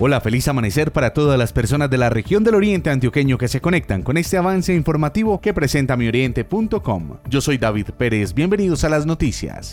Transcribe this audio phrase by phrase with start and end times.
[0.00, 3.60] Hola, feliz amanecer para todas las personas de la región del Oriente Antioqueño que se
[3.60, 7.18] conectan con este avance informativo que presenta mioriente.com.
[7.28, 9.72] Yo soy David Pérez, bienvenidos a las noticias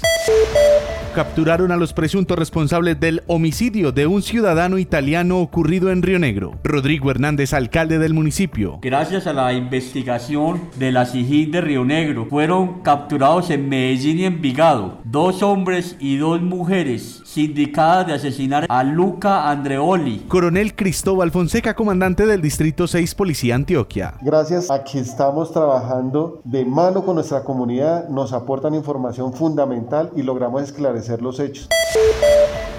[1.11, 6.53] capturaron a los presuntos responsables del homicidio de un ciudadano italiano ocurrido en Río Negro.
[6.63, 8.79] Rodrigo Hernández, alcalde del municipio.
[8.81, 14.25] Gracias a la investigación de la CIGIN de Río Negro, fueron capturados en Medellín y
[14.25, 20.19] Envigado dos hombres y dos mujeres sindicadas de asesinar a Luca Andreoli.
[20.27, 24.13] Coronel Cristóbal Fonseca, comandante del Distrito 6 Policía Antioquia.
[24.21, 30.23] Gracias a que estamos trabajando de mano con nuestra comunidad, nos aportan información fundamental y
[30.23, 31.67] logramos esclarecer los hechos.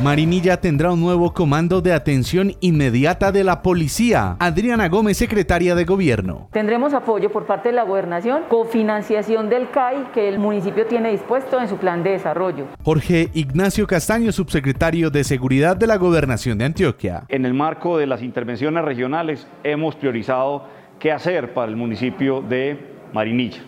[0.03, 4.37] Marinilla tendrá un nuevo comando de atención inmediata de la policía.
[4.41, 6.49] Adriana Gómez, secretaria de Gobierno.
[6.51, 11.61] Tendremos apoyo por parte de la gobernación, cofinanciación del CAI que el municipio tiene dispuesto
[11.61, 12.67] en su plan de desarrollo.
[12.83, 17.25] Jorge Ignacio Castaño, subsecretario de Seguridad de la Gobernación de Antioquia.
[17.29, 20.65] En el marco de las intervenciones regionales hemos priorizado
[20.99, 22.77] qué hacer para el municipio de
[23.13, 23.63] Marinilla.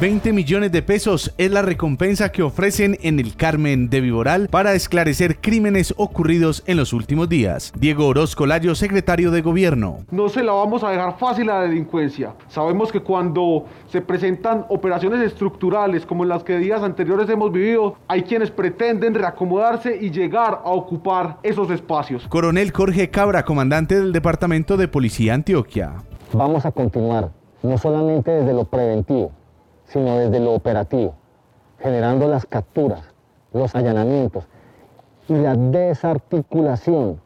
[0.00, 4.72] 20 millones de pesos es la recompensa que ofrecen en el Carmen de Viboral para
[4.72, 7.70] esclarecer crímenes ocurridos en los últimos días.
[7.76, 9.98] Diego Orozco Layo, secretario de Gobierno.
[10.10, 12.32] No se la vamos a dejar fácil a la delincuencia.
[12.48, 18.22] Sabemos que cuando se presentan operaciones estructurales como las que días anteriores hemos vivido, hay
[18.22, 22.26] quienes pretenden reacomodarse y llegar a ocupar esos espacios.
[22.28, 25.92] Coronel Jorge Cabra, comandante del Departamento de Policía Antioquia.
[26.32, 29.32] Vamos a continuar, no solamente desde lo preventivo,
[29.90, 31.14] sino desde lo operativo,
[31.78, 33.02] generando las capturas,
[33.52, 34.46] los allanamientos
[35.28, 37.20] y la desarticulación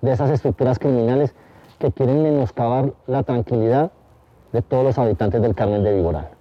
[0.00, 1.34] de esas estructuras criminales
[1.78, 3.90] que quieren menoscabar la tranquilidad
[4.52, 6.37] de todos los habitantes del Carmen de Vigoral.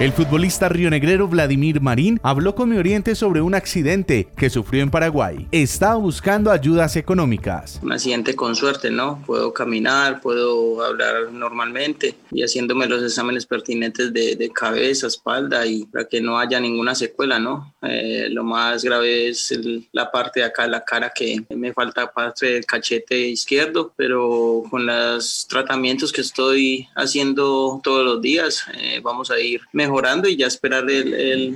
[0.00, 4.90] El futbolista rionegrero Vladimir Marín habló con Mi Oriente sobre un accidente que sufrió en
[4.90, 5.46] Paraguay.
[5.52, 7.78] Estaba buscando ayudas económicas.
[7.82, 9.22] Un accidente con suerte, ¿no?
[9.24, 16.06] Puedo caminar, puedo hablar normalmente y haciéndome los exámenes pertinentes de, cabeza, espalda y para
[16.06, 17.72] que no haya ninguna secuela, ¿no?
[17.82, 19.56] Eh, lo más grave es
[19.92, 24.64] la parte de acá de la cara que me falta parte del cachete izquierdo, pero
[24.68, 30.28] con los tratamientos que estoy haciendo todos los días, eh, vamos a ir mejor mejorando
[30.28, 30.84] y ya esperar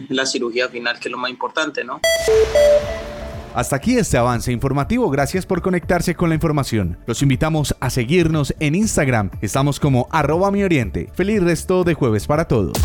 [0.08, 2.00] la cirugía final, que es lo más importante, ¿no?
[3.54, 5.08] Hasta aquí este avance informativo.
[5.08, 6.98] Gracias por conectarse con la información.
[7.06, 9.30] Los invitamos a seguirnos en Instagram.
[9.40, 11.08] Estamos como arroba mi oriente.
[11.14, 12.76] Feliz resto de jueves para todos.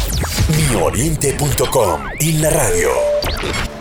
[0.72, 3.81] Mioriente.com y la radio.